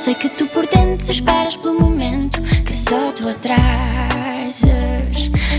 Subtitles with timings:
[0.00, 4.58] sei que tu por dentro esperas pelo momento que só tu atrasas.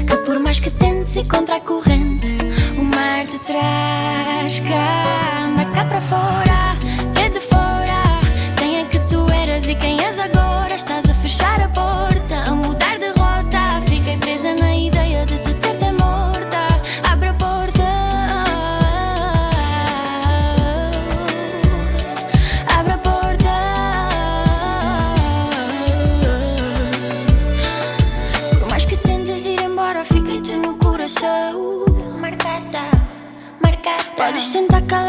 [0.07, 2.35] Que por mais que tentes e contra a corrente,
[2.75, 5.45] o mar te traz cá.
[5.45, 6.75] Anda cá para fora,
[7.13, 8.19] vê de fora.
[8.57, 10.73] Quem é que tu eras e quem és agora?
[10.73, 12.10] Estás a fechar a porta,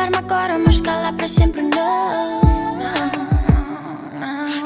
[0.02, 2.40] calar-me agora, mas calar para sempre não.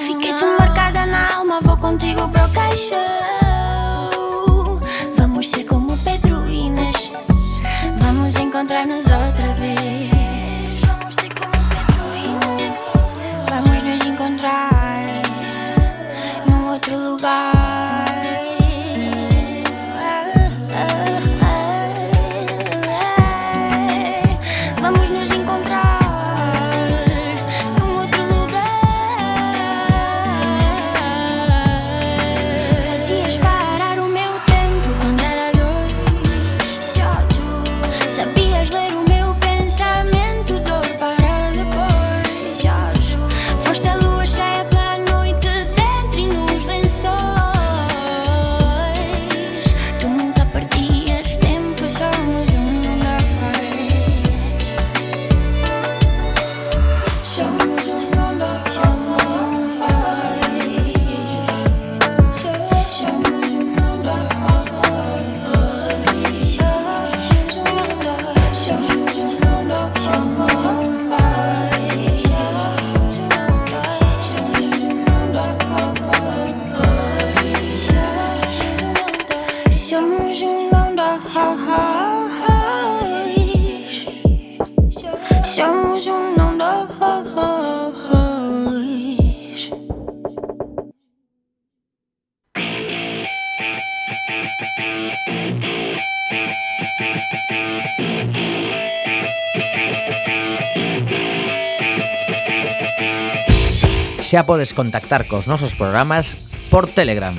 [0.00, 3.15] Fiquei-te marcada na alma, vou contigo para o caixão.
[104.36, 106.36] xa podes contactar cos nosos programas
[106.68, 107.32] por Telegram.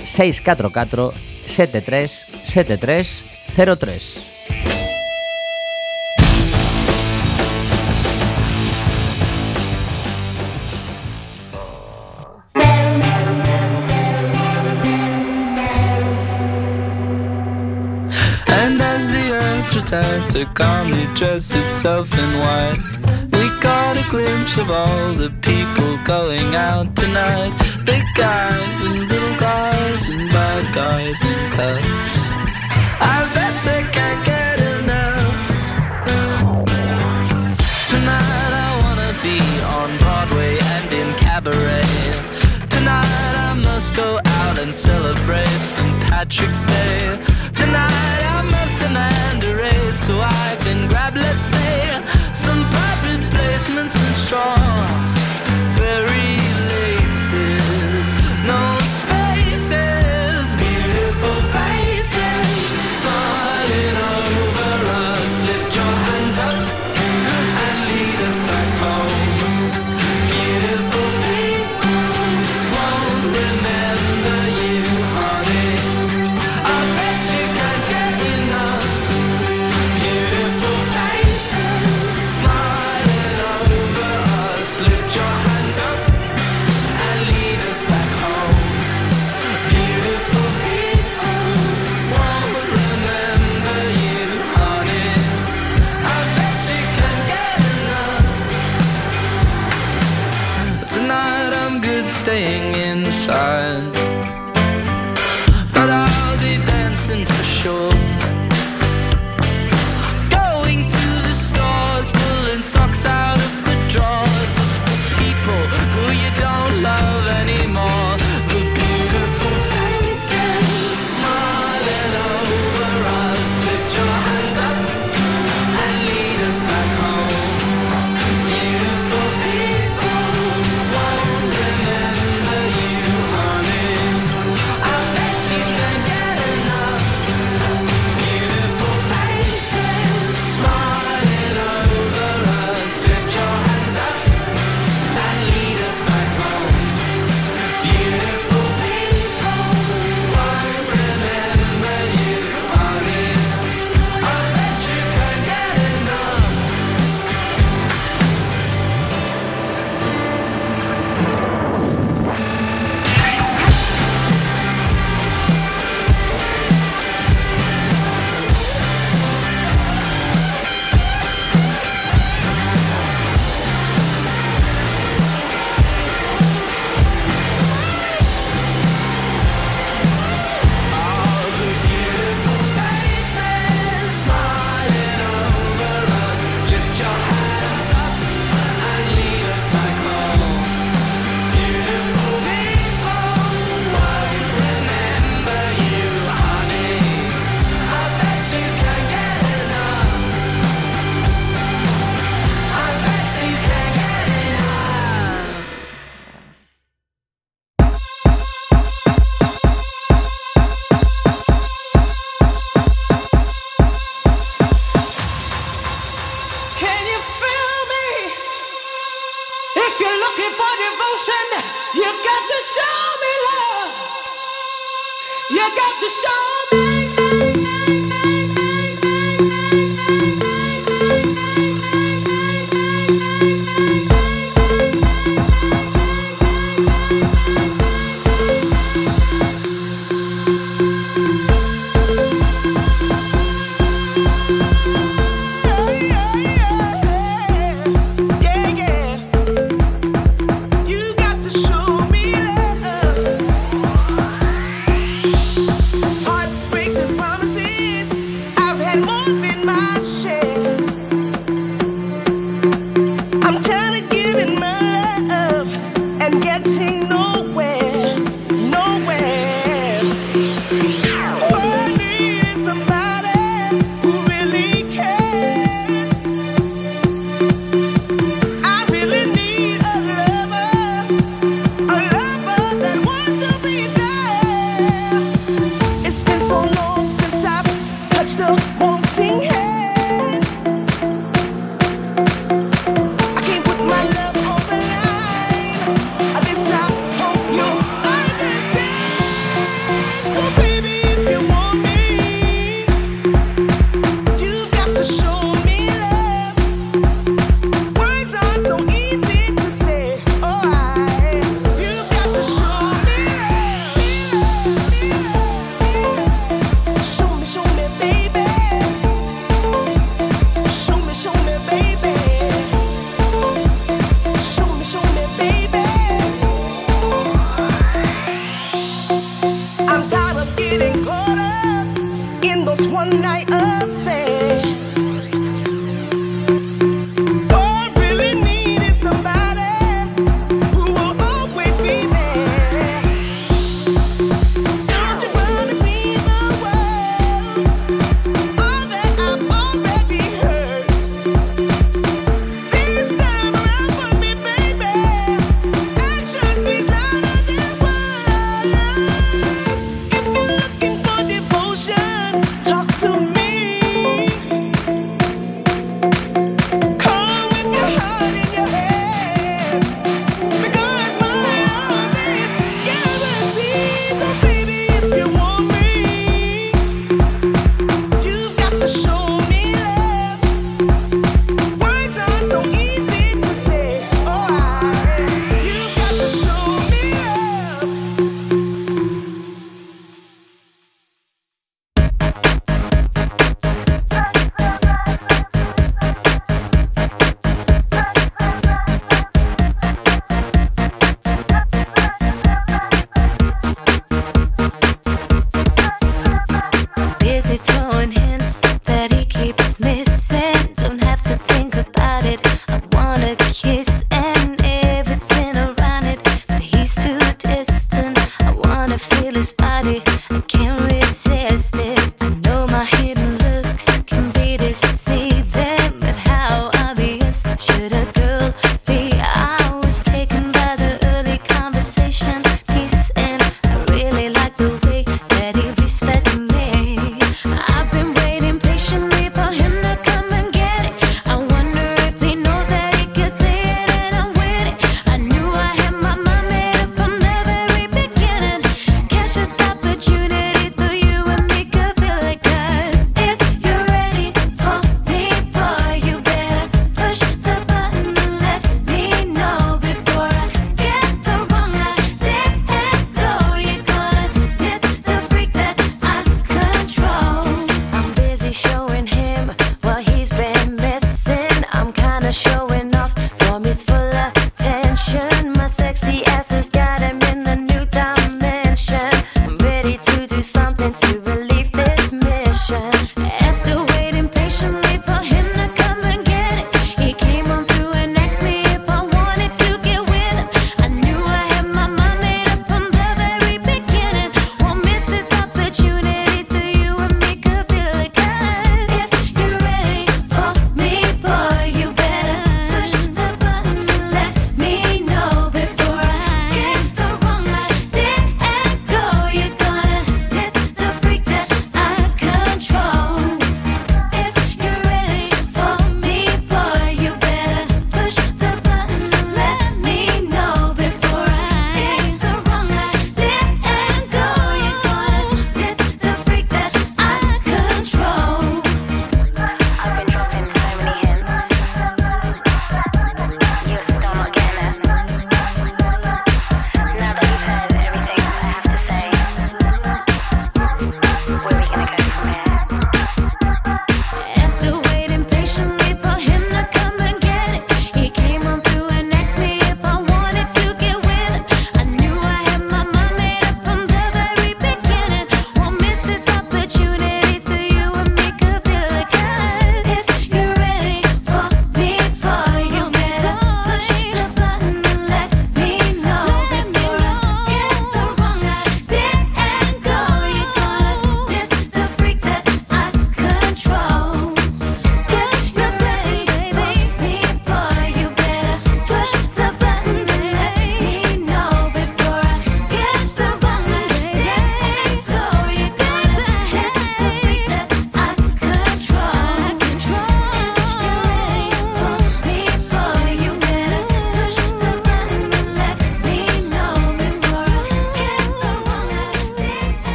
[0.00, 1.12] 644
[1.44, 4.32] 73 73 03
[20.32, 20.46] to
[21.52, 23.31] itself in white.
[23.62, 27.52] caught a glimpse of all the people going out tonight.
[27.84, 32.08] Big guys and little guys and bad guys and cubs.
[33.14, 35.44] I bet they can't get enough.
[37.92, 39.38] Tonight I wanna be
[39.78, 42.10] on Broadway and in cabaret.
[42.68, 46.02] Tonight I must go out and celebrate St.
[46.10, 46.98] Patrick's Day.
[47.54, 50.51] Tonight I must demand a raise so I
[53.62, 55.01] basements and strong.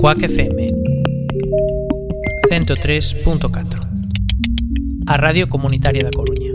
[0.00, 0.72] Cuac FM
[2.48, 6.54] 103.4 A Radio Comunitaria da Coruña.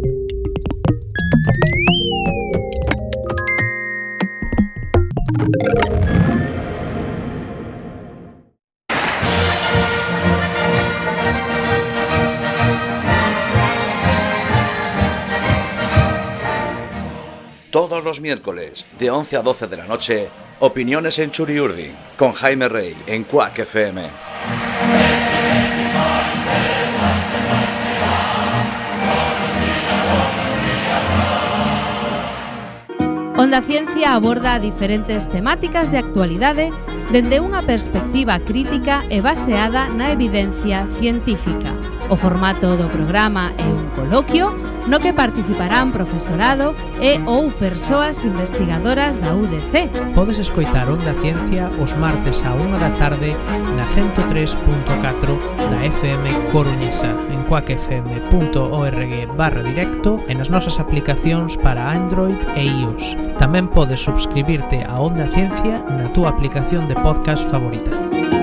[17.70, 22.70] Todos los miércoles, de 11 a 12 de la noche, Opiniones en Churiurdi con Jaime
[22.70, 24.04] Rey en Cuac FM.
[33.38, 36.72] Onda Ciencia aborda diferentes temáticas de actualidade
[37.12, 41.94] dende unha perspectiva crítica e baseada na evidencia científica.
[42.10, 44.54] O formato do programa é un coloquio
[44.86, 50.13] no que participarán profesorado e ou persoas investigadoras da UDC.
[50.13, 53.34] Podes escoitar Onda Ciencia os martes a 1 da tarde
[53.74, 54.54] na 103.4
[55.58, 63.18] da FM Coruñesa en cuacfm.org barra directo e nas nosas aplicacións para Android e iOS.
[63.41, 68.35] Tamén podes subscribirte a Onda Ciencia na túa aplicación de podcast favorita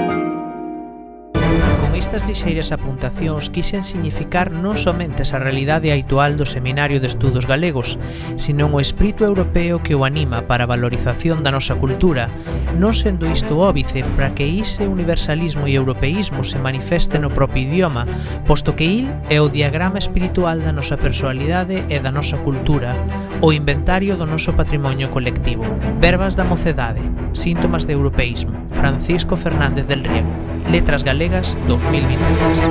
[2.12, 7.96] estas lixeiras apuntacións quixen significar non somente a realidade habitual do Seminario de Estudos Galegos,
[8.36, 12.28] senón o espírito europeo que o anima para a valorización da nosa cultura,
[12.76, 18.04] non sendo isto óbice para que ise universalismo e europeísmo se manifeste no propio idioma,
[18.44, 22.92] posto que il é o diagrama espiritual da nosa personalidade e da nosa cultura,
[23.40, 25.64] o inventario do noso patrimonio colectivo.
[25.96, 27.00] Verbas da mocedade,
[27.32, 30.41] síntomas de europeísmo, Francisco Fernández del Riego.
[30.70, 32.68] Letras Galegas 2023.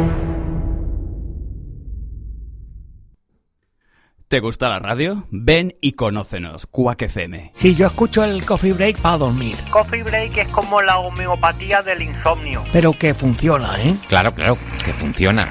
[4.28, 5.28] ¿Te gusta la radio?
[5.30, 7.52] Ven y conócenos, Quack FM.
[7.54, 9.56] Sí, yo escucho el coffee break para dormir.
[9.70, 12.64] Coffee break es como la homeopatía del insomnio.
[12.72, 13.94] Pero que funciona, ¿eh?
[14.08, 15.50] Claro, claro, que funciona.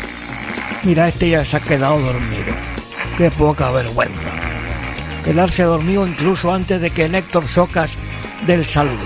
[0.84, 2.54] Mira, este ya se ha quedado dormido.
[3.18, 4.30] Qué poca vergüenza.
[5.24, 7.98] Quedarse dormido incluso antes de que Néctor Socas
[8.46, 8.96] del saludo.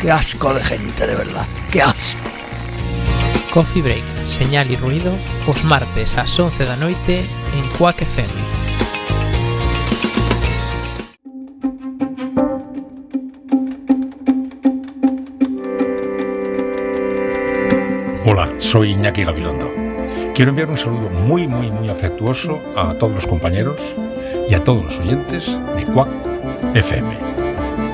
[0.00, 1.46] Qué asco de gente, de verdad.
[1.70, 2.20] Qué asco.
[3.52, 5.10] Coffee Break, señal e ruido,
[5.48, 7.24] os martes ás 11 da noite
[7.56, 8.28] en Quack FM.
[18.26, 19.72] Hola, soy Iñaki Gabilondo.
[20.34, 23.80] Quiero enviar un saludo muy, muy, muy afectuoso a todos los compañeros
[24.50, 26.10] y a todos los oyentes de Quack
[26.74, 27.16] FM.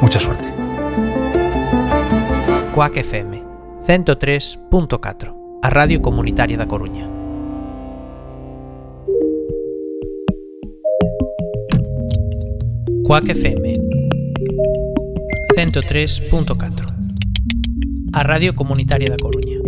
[0.01, 0.52] Mucha suerte.
[2.73, 3.43] Quack FM
[3.87, 7.07] 103.4 A Radio Comunitaria da Coruña.
[13.05, 13.77] Quack FM
[15.55, 16.95] 103.4
[18.15, 19.61] A Radio Comunitaria da Coruña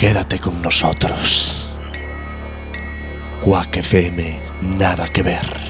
[0.00, 1.68] Quédate con nosotros.
[3.44, 4.40] Quack FM,
[4.78, 5.69] nada que ver.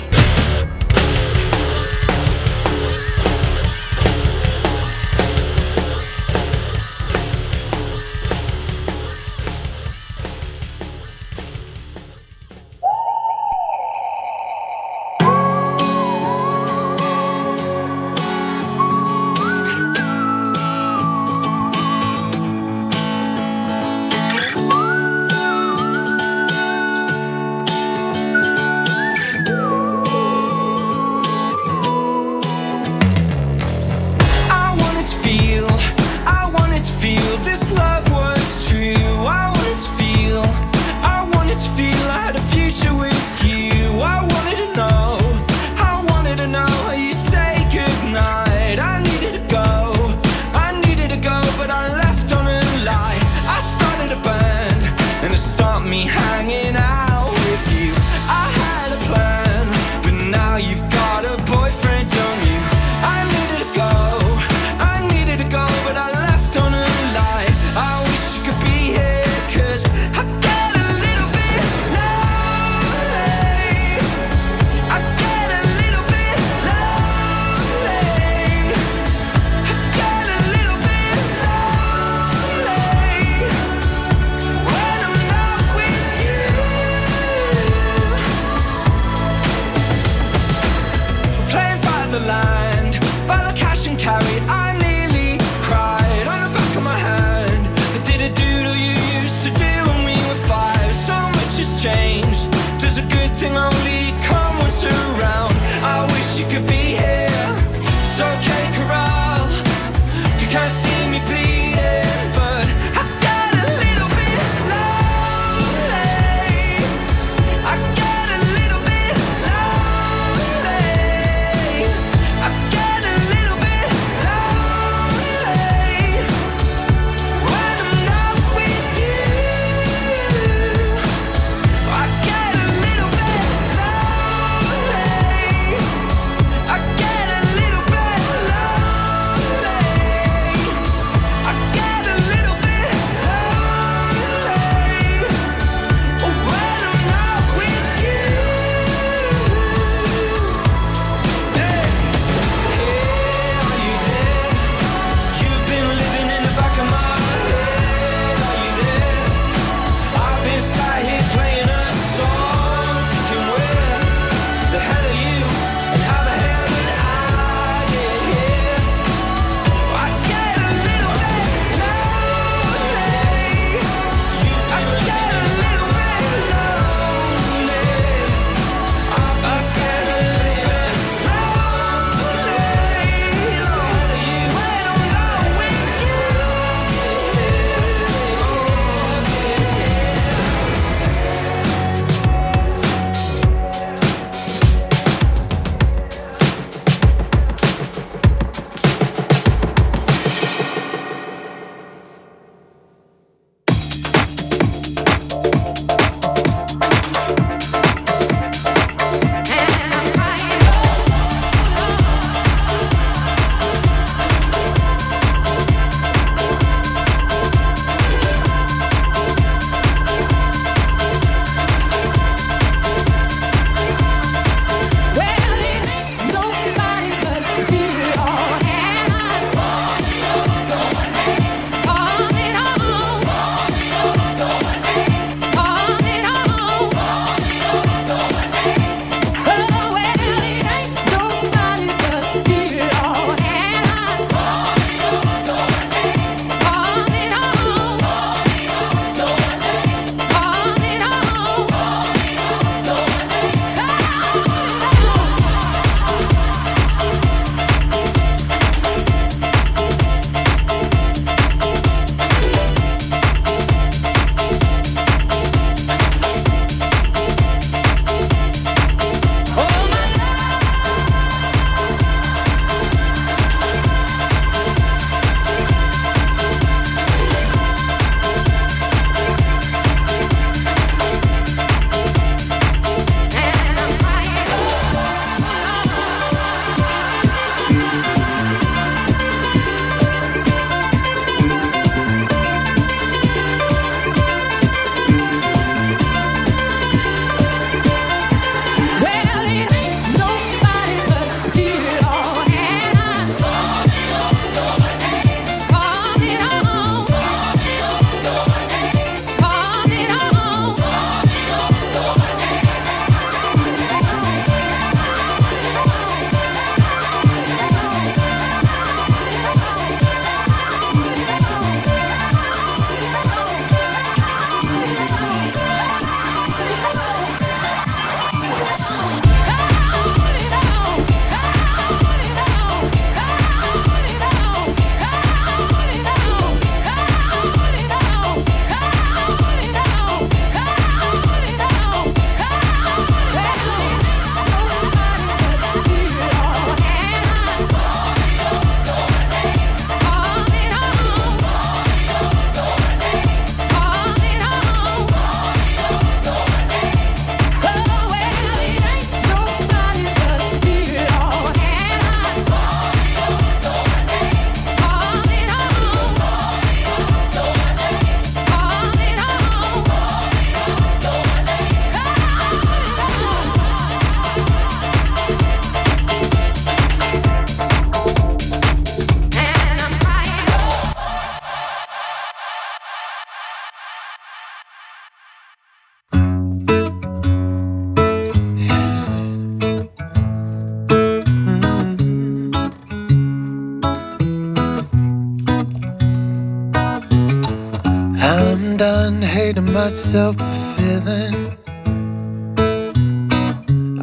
[399.90, 401.34] not self fulfilling.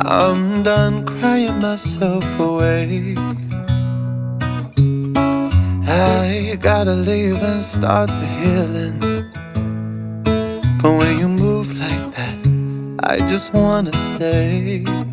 [0.01, 3.15] I'm done crying myself away.
[5.87, 8.99] I gotta leave and start the healing.
[10.81, 12.37] But when you move like that,
[13.03, 15.06] I just wanna stay.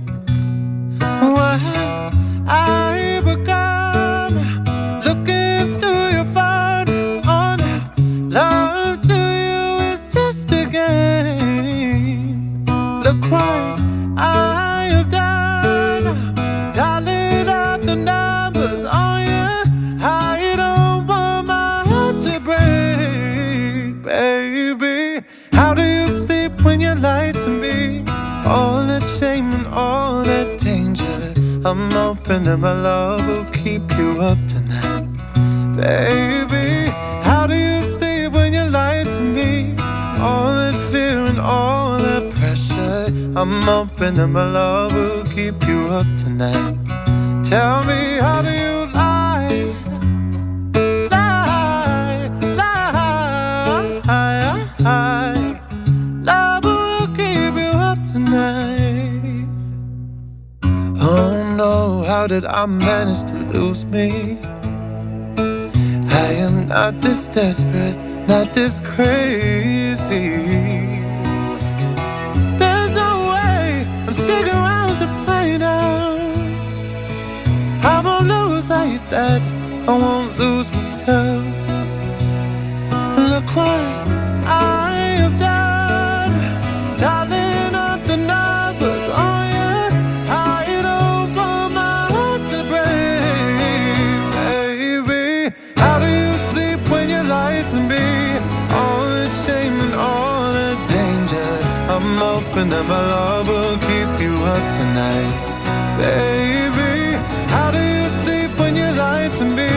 [109.49, 109.69] to me.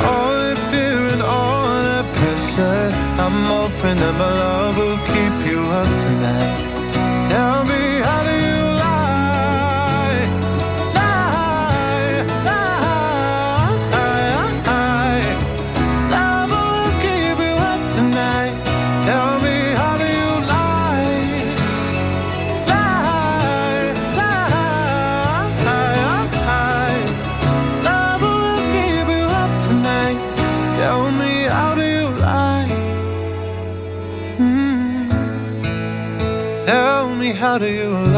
[0.00, 2.90] Oh, all in fear and all the pressure
[3.22, 4.61] I'm open and my love.
[37.52, 38.11] out of your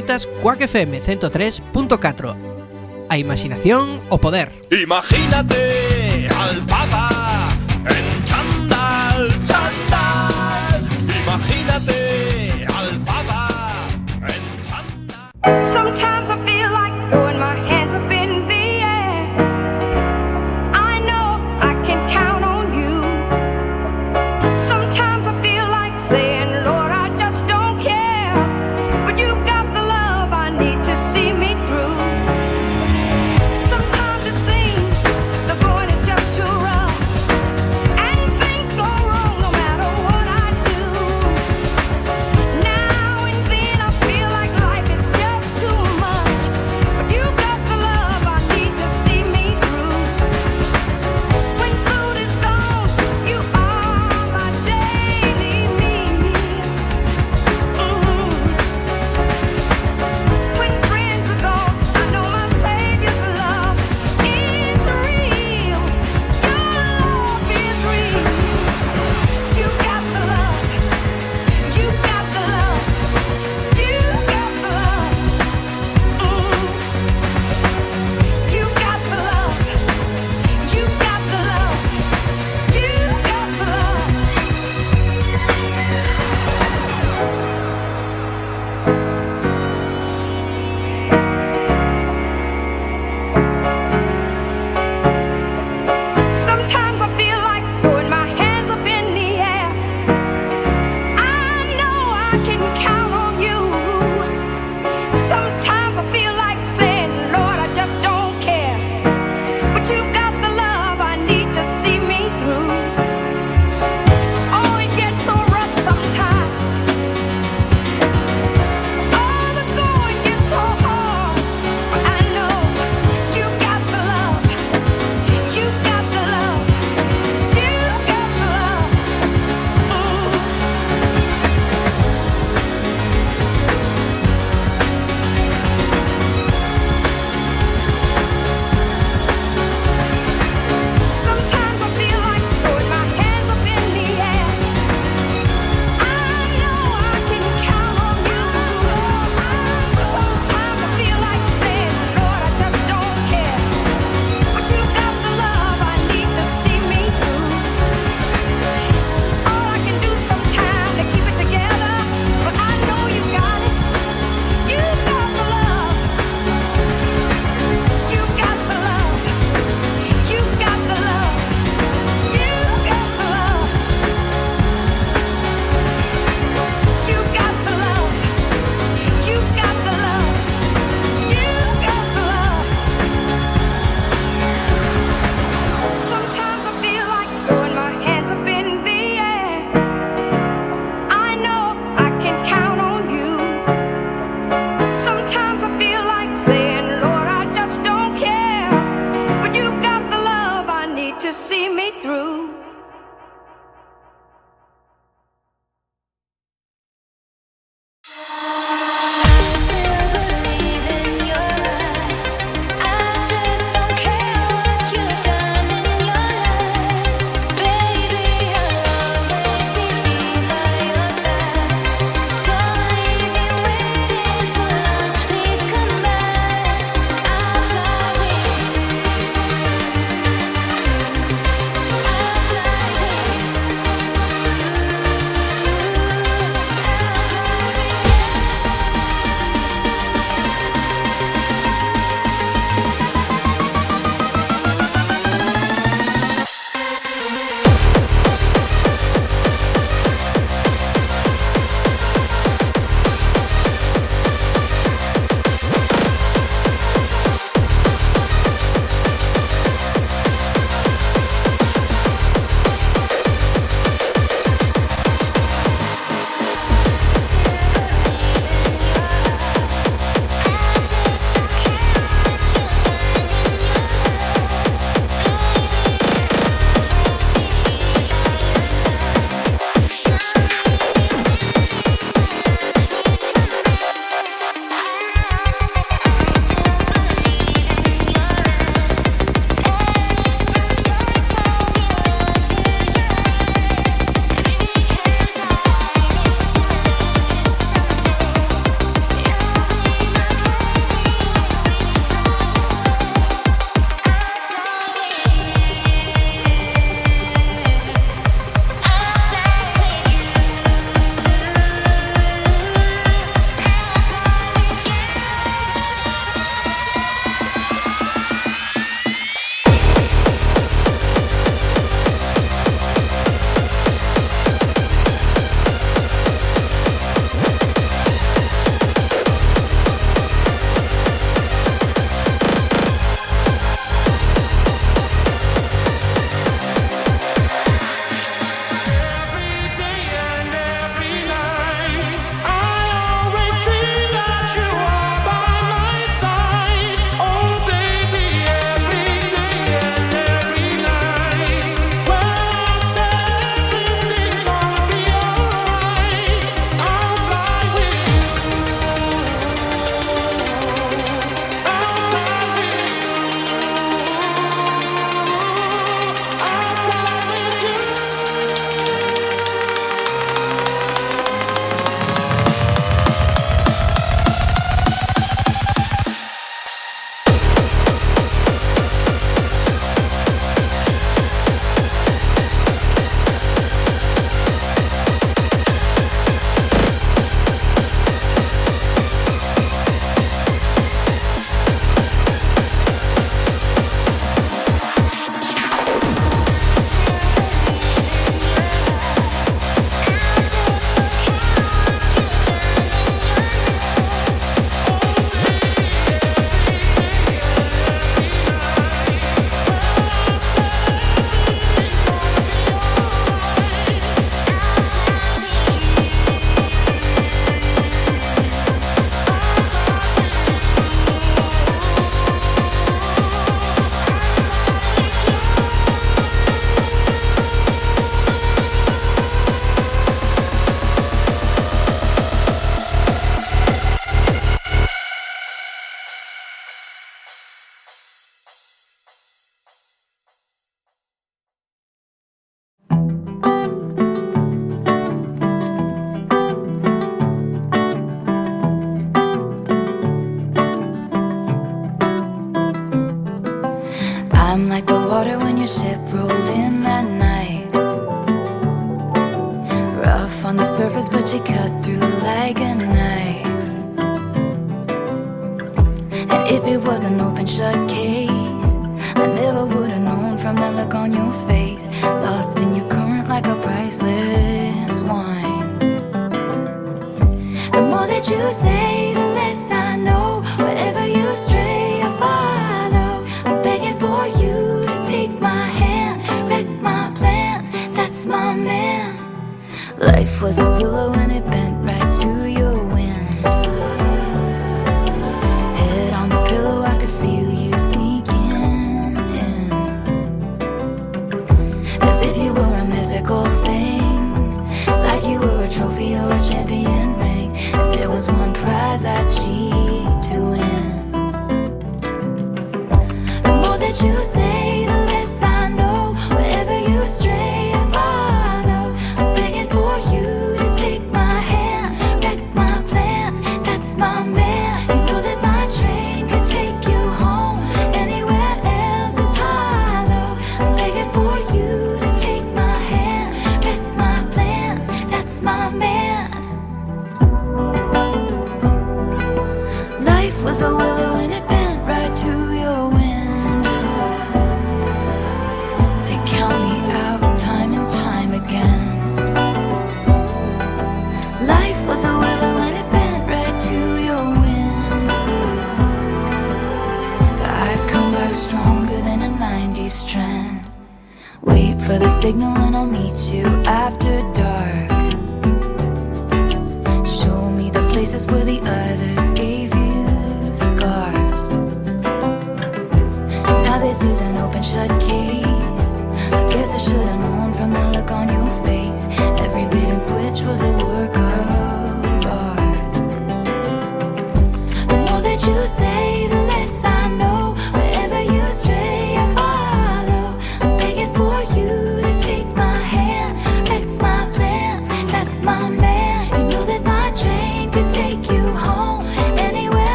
[0.00, 2.36] escoitas Quack FM 103.4
[3.08, 4.50] A imaginación o poder.
[4.70, 7.48] Imagínate al Papa
[7.86, 10.80] en chandal, chandal
[11.22, 13.48] Imagínate al Papa
[14.22, 16.30] en chandal Sometimes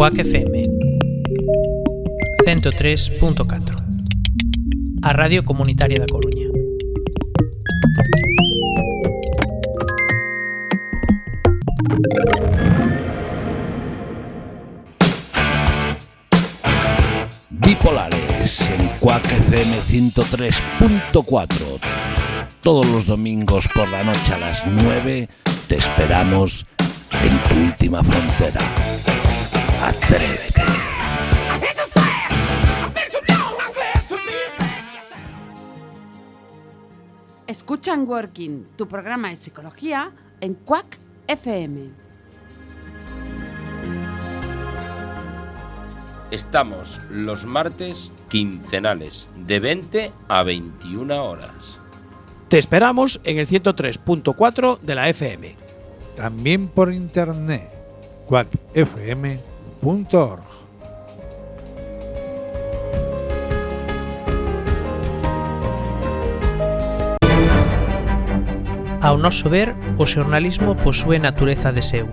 [0.00, 0.64] Quack FM
[2.46, 3.84] 103.4
[5.02, 6.48] A Radio Comunitaria da Coruña.
[17.50, 21.78] Bipolares en Quack FM 103.4
[22.62, 25.28] Todos los domingos por la noche a las 9
[25.68, 26.64] te esperamos
[27.22, 28.89] en tu última frontera.
[29.82, 30.62] Atrévete.
[37.46, 40.12] Escuchan Working, tu programa de psicología
[40.42, 41.92] en Quack FM.
[46.30, 51.78] Estamos los martes quincenales de 20 a 21 horas.
[52.48, 55.56] Te esperamos en el 103.4 de la FM.
[56.16, 57.68] También por internet,
[58.28, 59.49] quackfm.com.
[59.82, 60.42] www.radiomaria.org.
[69.02, 72.06] Ao noso ver, o xornalismo posúe natureza de seu,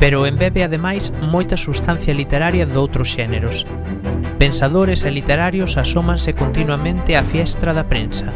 [0.00, 3.62] pero embebe ademais moita substancia literaria de outros xéneros.
[4.36, 8.34] Pensadores e literarios asómanse continuamente á fiestra da prensa.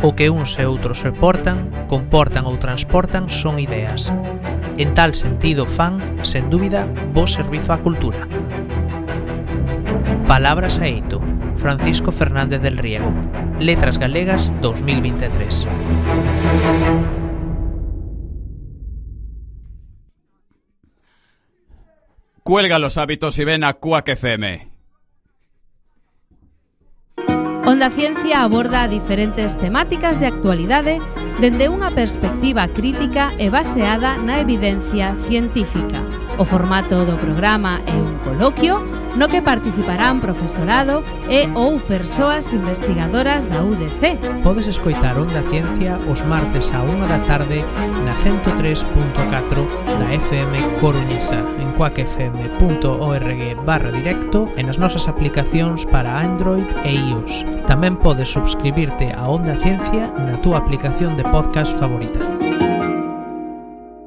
[0.00, 4.08] O que uns e outros reportan, comportan ou transportan son ideas.
[4.78, 8.28] En tal sentido fan, sen dúbida, vos servizo a cultura.
[10.28, 11.22] Palabras a eito,
[11.56, 13.10] Francisco Fernández del Riego.
[13.58, 15.66] Letras Galegas 2023.
[22.42, 24.65] Cuelga los hábitos y ven a Cuac FM.
[27.66, 31.02] Onda Ciencia aborda diferentes temáticas de actualidade
[31.42, 35.98] dende unha perspectiva crítica e baseada na evidencia científica.
[36.38, 38.84] O formato do programa é un coloquio
[39.16, 41.00] no que participarán profesorado
[41.32, 44.44] e ou persoas investigadoras da UDC.
[44.44, 47.64] Podes escoitar Onda Ciencia os martes a 1 da tarde
[48.04, 49.64] na 103.4
[49.96, 57.48] da FM Coruñesa en coacfm.org barra directo e nas nosas aplicacións para Android e iOS.
[57.64, 62.45] Tamén podes subscribirte a Onda Ciencia na túa aplicación de podcast favorita.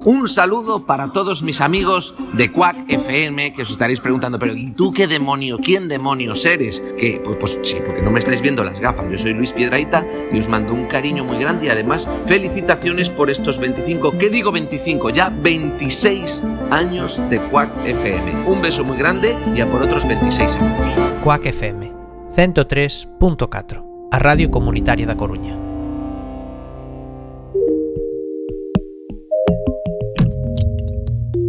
[0.05, 4.71] Un saludo para todos mis amigos de Quack FM que os estaréis preguntando, pero ¿y
[4.71, 5.57] tú qué demonio?
[5.57, 6.81] ¿Quién demonios eres?
[6.97, 9.05] Que pues, pues sí, porque no me estáis viendo las gafas.
[9.11, 13.29] Yo soy Luis Piedraita y os mando un cariño muy grande y además felicitaciones por
[13.29, 15.09] estos 25, ¿qué digo 25?
[15.09, 18.45] Ya 26 años de Quack FM.
[18.45, 21.21] Un beso muy grande y a por otros 26 años.
[21.21, 21.91] Quack FM
[22.33, 25.68] 103.4 A Radio Comunitaria da Coruña.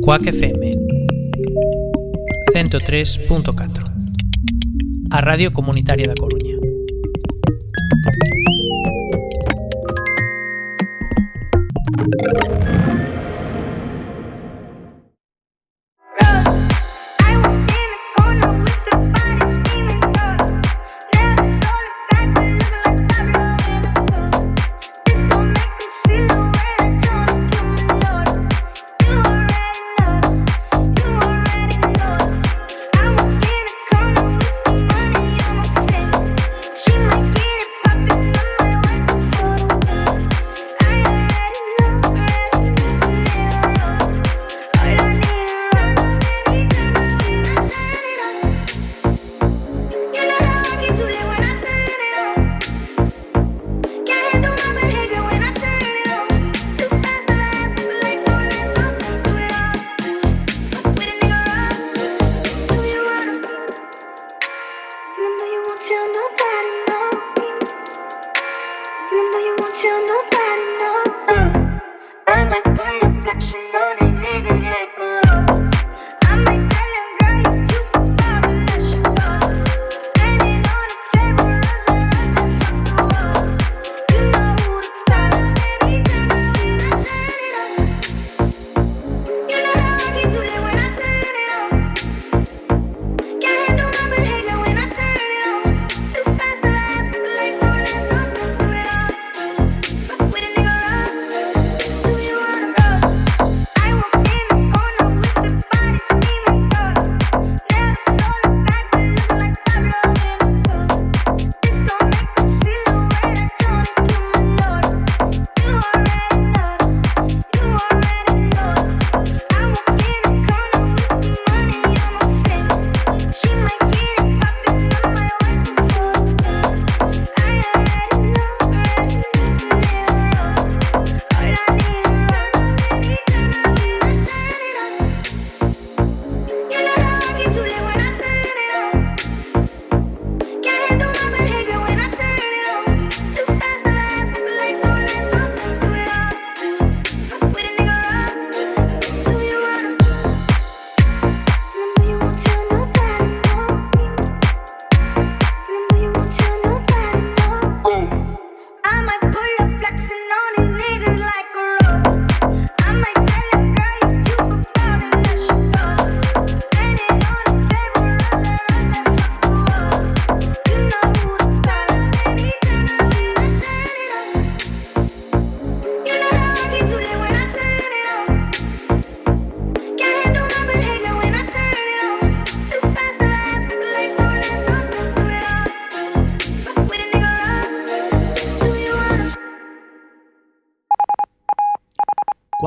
[0.02, 0.76] Quack FM
[2.54, 3.84] 103.4
[5.10, 6.49] A Radio Comunitaria da Coruña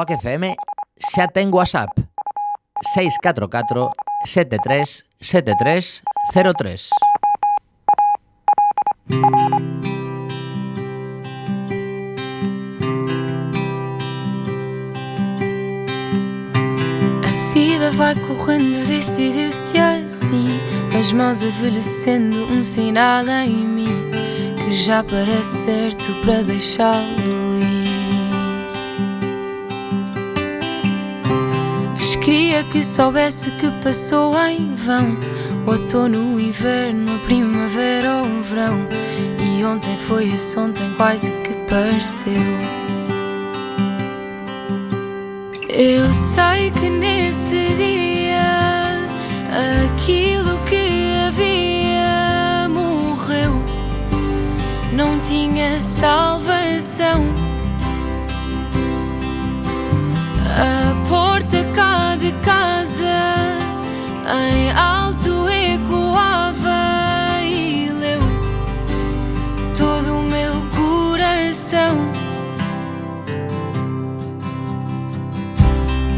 [0.04, 0.52] Quack FM
[1.00, 1.94] xa ten WhatsApp
[2.94, 3.90] 644
[4.26, 6.02] 73 73
[6.34, 6.90] 03.
[17.24, 20.60] A vida vai correndo, decidiu-se assim.
[21.00, 24.12] As mãos envelhecendo, um sinal em mim
[24.58, 27.43] que já parece certo para deixá-lo
[32.22, 35.18] Queria que soubesse que passou em vão.
[35.66, 38.78] outono, o inverno, a primavera ou o verão.
[39.40, 42.34] E ontem foi esse ontem quase que pareceu.
[45.70, 49.00] Eu sei que nesse dia
[49.84, 53.54] aquilo que havia morreu,
[54.94, 57.26] não tinha salvação.
[60.56, 60.93] A
[64.26, 68.22] em alto ecoava e leu
[69.78, 71.98] todo o meu coração.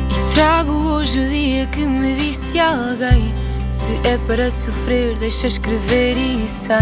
[0.09, 3.33] E trago hoje o dia que me disse alguém:
[3.71, 6.77] Se é para sofrer, deixa escrever e sem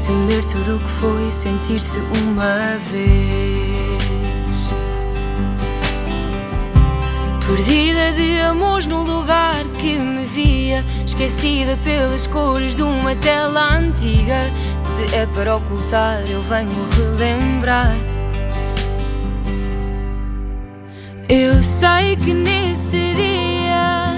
[0.00, 3.51] temer tudo o que foi sentir-se uma vez.
[7.54, 14.50] Perdida de amores num lugar que me via Esquecida pelas cores de uma tela antiga.
[14.82, 17.94] Se é para ocultar eu venho relembrar.
[21.28, 24.14] Eu sei que nesse dia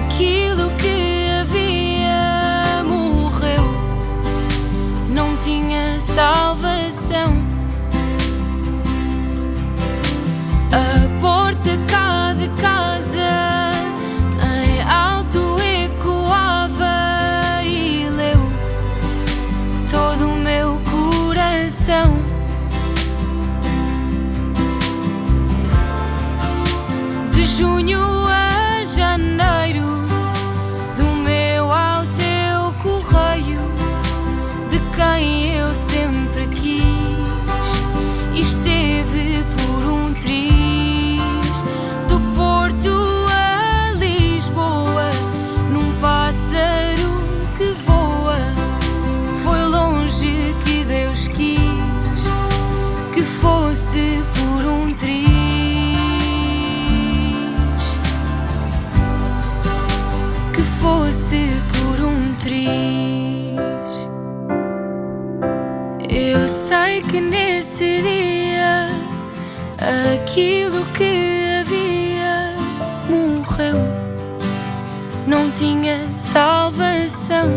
[0.00, 3.62] Aquilo que havia morreu.
[5.08, 6.47] Não tinha salvação
[12.48, 12.87] Monica.
[66.48, 68.88] Eu sei que nesse dia
[70.14, 72.54] aquilo que havia
[73.06, 73.76] morreu,
[75.26, 77.52] não tinha salvação.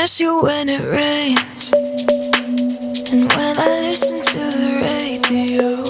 [0.00, 1.70] Miss you when it rains.
[3.12, 5.84] And when I listen to the radio,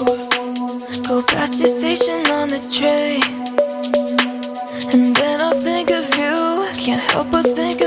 [1.07, 3.23] go past your station on the train.
[4.91, 6.35] And then I'll think of you.
[6.71, 7.80] I can't help but think